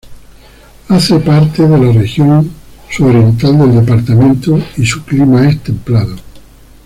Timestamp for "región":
1.91-2.49